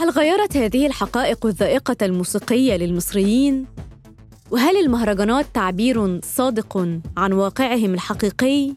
هل 0.00 0.10
غيرت 0.10 0.56
هذه 0.56 0.86
الحقائق 0.86 1.46
الذائقة 1.46 1.96
الموسيقية 2.02 2.76
للمصريين؟ 2.76 3.66
وهل 4.50 4.76
المهرجانات 4.76 5.46
تعبير 5.54 6.20
صادق 6.20 6.88
عن 7.16 7.32
واقعهم 7.32 7.94
الحقيقي؟ 7.94 8.74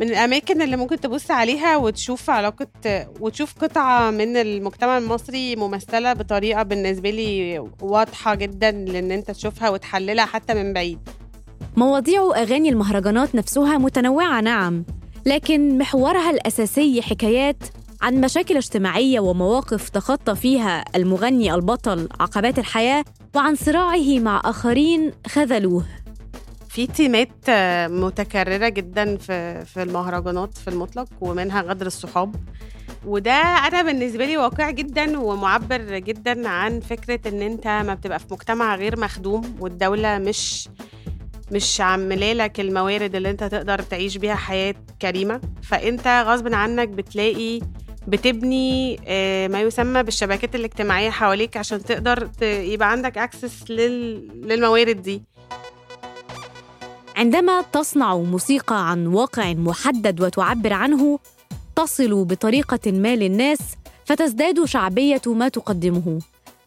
من 0.00 0.08
الأماكن 0.08 0.62
اللي 0.62 0.76
ممكن 0.76 1.00
تبص 1.00 1.30
عليها 1.30 1.76
وتشوف 1.76 2.30
علاقة 2.30 2.66
وتشوف 3.20 3.54
قطعة 3.60 4.10
من 4.10 4.36
المجتمع 4.36 4.98
المصري 4.98 5.56
ممثلة 5.56 6.12
بطريقة 6.12 6.62
بالنسبة 6.62 7.10
لي 7.10 7.58
واضحة 7.82 8.34
جدا 8.34 8.70
لأن 8.70 9.10
أنت 9.10 9.30
تشوفها 9.30 9.68
وتحللها 9.68 10.24
حتى 10.24 10.54
من 10.54 10.72
بعيد 10.72 10.98
مواضيع 11.76 12.32
أغاني 12.36 12.68
المهرجانات 12.68 13.34
نفسها 13.34 13.78
متنوعة 13.78 14.40
نعم 14.40 14.84
لكن 15.26 15.78
محورها 15.78 16.30
الأساسي 16.30 17.02
حكايات 17.02 17.56
عن 18.02 18.20
مشاكل 18.20 18.56
اجتماعية 18.56 19.20
ومواقف 19.20 19.88
تخطى 19.88 20.34
فيها 20.36 20.84
المغني 20.96 21.54
البطل 21.54 22.08
عقبات 22.20 22.58
الحياة 22.58 23.04
وعن 23.34 23.54
صراعه 23.54 24.18
مع 24.18 24.42
آخرين 24.44 25.12
خذلوه. 25.26 25.84
في 26.68 26.86
تيمات 26.86 27.28
آه، 27.48 27.88
متكررة 27.88 28.68
جدا 28.68 29.16
في 29.16 29.64
في 29.64 29.82
المهرجانات 29.82 30.58
في 30.58 30.68
المطلق 30.68 31.08
ومنها 31.20 31.62
غدر 31.62 31.86
الصحاب. 31.86 32.36
وده 33.06 33.32
أنا 33.32 33.82
بالنسبة 33.82 34.24
لي 34.24 34.36
واقع 34.36 34.70
جدا 34.70 35.18
ومعبر 35.20 35.98
جدا 35.98 36.48
عن 36.48 36.80
فكرة 36.80 37.28
إن 37.28 37.42
أنت 37.42 37.66
ما 37.66 37.94
بتبقى 37.94 38.18
في 38.18 38.26
مجتمع 38.30 38.76
غير 38.76 39.00
مخدوم 39.00 39.56
والدولة 39.60 40.18
مش 40.18 40.68
مش 41.52 41.80
عاملة 41.80 42.32
لك 42.32 42.60
الموارد 42.60 43.14
اللي 43.14 43.30
أنت 43.30 43.44
تقدر 43.44 43.82
تعيش 43.82 44.16
بيها 44.16 44.34
حياة 44.34 44.74
كريمة. 45.02 45.40
فأنت 45.62 46.24
غصب 46.26 46.54
عنك 46.54 46.88
بتلاقي 46.88 47.60
بتبني 48.08 49.00
آه، 49.06 49.48
ما 49.48 49.60
يسمى 49.60 50.02
بالشبكات 50.02 50.54
الاجتماعية 50.54 51.10
حواليك 51.10 51.56
عشان 51.56 51.84
تقدر 51.84 52.30
يبقى 52.42 52.90
عندك 52.90 53.18
اكسس 53.18 53.70
للموارد 53.70 55.02
دي. 55.02 55.22
عندما 57.16 57.62
تصنع 57.62 58.16
موسيقى 58.16 58.90
عن 58.90 59.06
واقع 59.06 59.52
محدد 59.52 60.20
وتعبر 60.20 60.72
عنه 60.72 61.18
تصل 61.76 62.24
بطريقة 62.24 62.92
ما 62.92 63.16
للناس 63.16 63.58
فتزداد 64.04 64.64
شعبية 64.64 65.22
ما 65.26 65.48
تقدمه. 65.48 66.18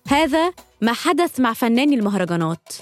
هذا 0.08 0.54
ما 0.82 0.94
حدث 0.94 1.40
مع 1.40 1.54
فناني 1.54 1.96
المهرجانات. 1.96 2.74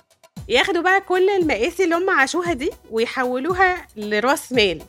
ياخدوا 0.50 0.82
بقى 0.82 1.02
كل 1.02 1.30
المقاسي 1.30 1.84
اللي 1.84 1.96
هم 1.96 2.10
عاشوها 2.10 2.54
دي 2.54 2.70
ويحولوها 2.92 3.88
لرأس 3.98 4.52
مال. 4.54 4.82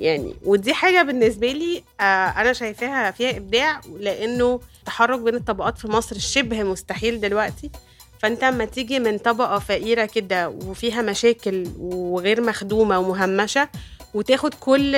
يعني 0.00 0.34
ودي 0.44 0.74
حاجة 0.74 1.02
بالنسبة 1.02 1.52
لي 1.52 1.82
آه 2.00 2.04
أنا 2.40 2.52
شايفاها 2.52 3.10
فيها 3.10 3.36
إبداع 3.36 3.80
لأنه 3.98 4.60
التحرك 4.80 5.20
بين 5.20 5.34
الطبقات 5.34 5.78
في 5.78 5.88
مصر 5.88 6.18
شبه 6.18 6.62
مستحيل 6.62 7.20
دلوقتي. 7.20 7.70
فأنت 8.18 8.44
لما 8.44 8.64
تيجي 8.64 8.98
من 8.98 9.18
طبقة 9.18 9.58
فقيرة 9.58 10.04
كده 10.04 10.48
وفيها 10.48 11.02
مشاكل 11.02 11.66
وغير 11.78 12.40
مخدومة 12.40 12.98
ومهمشة 12.98 13.68
وتاخد 14.14 14.54
كل 14.54 14.96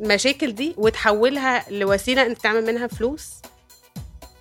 المشاكل 0.00 0.52
دي 0.54 0.74
وتحولها 0.76 1.70
لوسيلة 1.70 2.26
أنت 2.26 2.38
تعمل 2.38 2.66
منها 2.66 2.86
فلوس. 2.86 3.28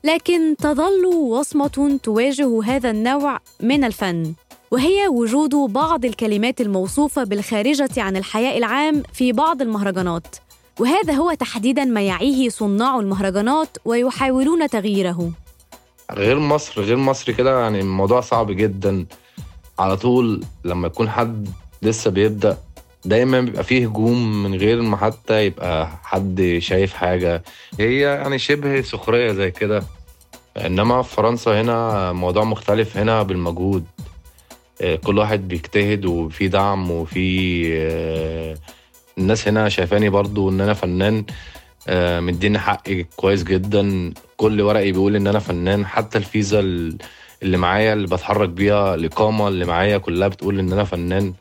لكن 0.04 0.56
تظل 0.58 1.06
وصمة 1.06 2.00
تواجه 2.04 2.64
هذا 2.64 2.92
النوع 2.92 3.40
من 3.60 3.84
الفن. 3.84 4.34
وهي 4.72 5.08
وجود 5.08 5.56
بعض 5.56 6.06
الكلمات 6.06 6.62
الموصوفة 6.62 7.24
بالخارجة 7.24 7.90
عن 7.98 8.18
الحياء 8.18 8.58
العام 8.58 9.04
في 9.14 9.32
بعض 9.32 9.62
المهرجانات. 9.62 10.36
وهذا 10.80 11.14
هو 11.14 11.34
تحديدا 11.34 11.86
ما 11.86 12.02
يعيه 12.02 12.50
صناع 12.50 13.00
المهرجانات 13.00 13.78
ويحاولون 13.86 14.70
تغييره. 14.70 15.32
غير 16.12 16.40
مصر 16.40 16.82
غير 16.82 16.98
مصر 16.98 17.32
كده 17.32 17.60
يعني 17.60 17.80
الموضوع 17.80 18.22
صعب 18.22 18.52
جدا. 18.52 19.06
على 19.80 19.98
طول 19.98 20.44
لما 20.66 20.88
يكون 20.88 21.10
حد 21.10 21.50
لسه 21.82 22.12
بيبدأ 22.12 22.58
دايما 23.06 23.42
بيبقى 23.42 23.64
فيه 23.64 23.88
هجوم 23.88 24.44
من 24.44 24.56
غير 24.56 24.82
ما 24.82 24.98
حتى 24.98 25.46
يبقى 25.46 25.88
حد 26.04 26.58
شايف 26.62 26.94
حاجة. 26.94 27.44
هي 27.80 28.00
يعني 28.00 28.40
شبه 28.40 28.82
سخرية 28.82 29.32
زي 29.32 29.52
كده. 29.52 29.84
إنما 30.58 31.02
في 31.02 31.16
فرنسا 31.16 31.62
هنا 31.62 32.12
موضوع 32.14 32.44
مختلف 32.44 32.98
هنا 32.98 33.24
بالمجهود. 33.24 33.86
كل 35.04 35.18
واحد 35.18 35.48
بيجتهد 35.48 36.06
وفي 36.06 36.48
دعم 36.48 36.92
وفي 36.92 37.66
آه، 37.78 38.56
الناس 39.18 39.48
هنا 39.48 39.70
شايفاني 39.70 40.10
برضو 40.10 40.50
إن 40.50 40.62
أنا 40.62 40.74
فنان 40.74 41.26
آه، 41.88 42.20
مديني 42.20 42.60
حقي 42.60 43.04
كويس 43.16 43.44
جدا. 43.44 44.14
كل 44.38 44.62
ورقي 44.62 44.92
بيقول 44.92 45.16
إن 45.16 45.28
أنا 45.28 45.40
فنان. 45.40 45.86
حتى 45.86 46.18
الفيزا 46.18 46.60
ال- 46.60 46.98
اللي 47.44 47.58
معايا 47.58 47.94
اللي 47.94 48.08
بتحرك 48.08 48.50
بيها 48.50 48.96
الإقامة 48.96 49.48
اللي 49.48 49.66
معايا 49.66 49.98
كلها 49.98 50.28
بتقول 50.28 50.60
إن 50.60 50.72
أنا 50.74 50.84
فنان. 50.84 51.34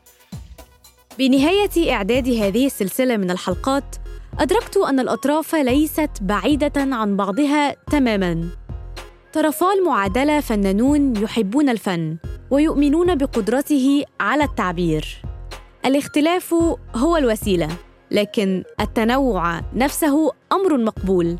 بنهاية 1.19 1.91
إعداد 1.91 2.27
هذه 2.29 2.65
السلسلة 2.65 3.17
من 3.17 3.31
الحلقات 3.31 3.95
أدركت 4.39 4.77
أن 4.77 4.99
الأطراف 4.99 5.55
ليست 5.55 6.09
بعيدة 6.21 6.71
عن 6.77 7.17
بعضها 7.17 7.75
تماماً. 7.91 8.49
طرفا 9.35 9.73
المعادلة 9.73 10.39
فنانون 10.39 11.15
يحبون 11.15 11.69
الفن 11.69 12.17
ويؤمنون 12.51 13.15
بقدرته 13.15 14.03
على 14.19 14.43
التعبير. 14.43 15.21
الاختلاف 15.85 16.55
هو 16.95 17.17
الوسيلة 17.17 17.67
لكن 18.11 18.63
التنوع 18.79 19.61
نفسه 19.73 20.31
أمر 20.51 20.77
مقبول. 20.77 21.37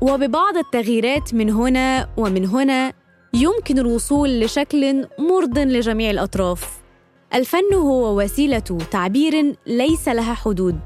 وببعض 0.00 0.56
التغييرات 0.56 1.34
من 1.34 1.50
هنا 1.50 2.08
ومن 2.16 2.46
هنا 2.46 2.92
يمكن 3.34 3.78
الوصول 3.78 4.40
لشكل 4.40 5.06
مرض 5.18 5.58
لجميع 5.58 6.10
الأطراف. 6.10 6.80
الفن 7.34 7.74
هو 7.74 8.20
وسيلة 8.22 8.78
تعبير 8.90 9.56
ليس 9.66 10.08
لها 10.08 10.34
حدود 10.34 10.78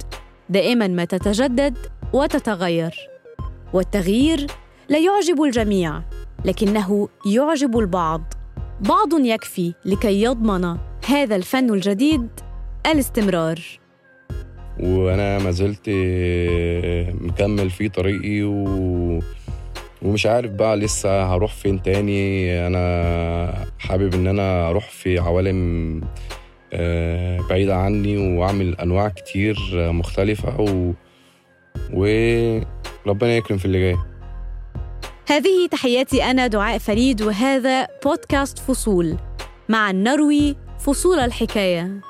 دائما 0.48 0.88
ما 0.88 1.04
تتجدد 1.04 1.78
وتتغير. 2.12 2.94
والتغيير 3.72 4.46
لا 4.88 4.98
يعجب 4.98 5.42
الجميع 5.42 6.02
لكنه 6.44 7.08
يعجب 7.26 7.78
البعض. 7.78 8.22
بعض 8.80 9.20
يكفي 9.20 9.74
لكي 9.84 10.22
يضمن 10.22 10.76
هذا 11.06 11.36
الفن 11.36 11.70
الجديد 11.74 12.28
الاستمرار. 12.86 13.60
وأنا 14.80 15.38
ما 15.38 15.50
زلت 15.50 15.90
مكمل 17.20 17.70
في 17.70 17.88
طريقي 17.88 18.42
و... 18.42 19.20
ومش 20.02 20.26
عارف 20.26 20.50
بقى 20.50 20.76
لسه 20.76 21.22
هروح 21.22 21.54
فين 21.54 21.82
تاني. 21.82 22.52
أنا 22.66 23.66
حابب 23.78 24.14
إن 24.14 24.26
أنا 24.26 24.68
أروح 24.68 24.90
في 24.90 25.18
عوالم 25.18 26.00
آه، 26.72 27.40
بعيدة 27.50 27.76
عني 27.76 28.36
وأعمل 28.36 28.76
أنواع 28.76 29.08
كتير 29.08 29.56
آه، 29.74 29.90
مختلفة 29.90 30.60
و... 30.60 30.92
وربنا 31.92 33.36
يكرم 33.36 33.58
في 33.58 33.64
اللي 33.64 33.80
جاي. 33.80 33.96
هذه 35.30 35.66
تحياتي 35.70 36.24
أنا 36.24 36.46
دعاء 36.46 36.78
فريد 36.78 37.22
وهذا 37.22 37.86
بودكاست 38.04 38.58
فصول 38.58 39.16
مع 39.68 39.90
النروي 39.90 40.56
فصول 40.78 41.18
الحكاية. 41.18 42.00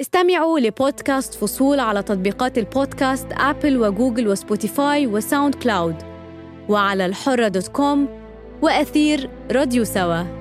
استمعوا 0.00 0.60
لبودكاست 0.60 1.34
فصول 1.34 1.80
على 1.80 2.02
تطبيقات 2.02 2.58
البودكاست 2.58 3.26
أبل 3.32 3.78
وجوجل 3.78 4.28
وسبوتيفاي 4.28 5.06
وساوند 5.06 5.54
كلاود 5.54 5.96
وعلى 6.68 7.06
الحرة 7.06 7.48
dot 7.48 7.68
com 7.68 8.08
وأثير 8.62 9.30
راديو 9.52 9.84
سوا. 9.84 10.37